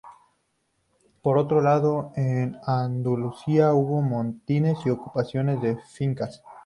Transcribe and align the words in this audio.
Por 1.21 1.37
otro 1.37 1.61
lado 1.61 2.11
en 2.15 2.57
Andalucía 2.65 3.71
hubo 3.75 4.01
motines 4.01 4.79
y 4.83 4.89
ocupaciones 4.89 5.61
de 5.61 5.77
fincas. 5.77 6.41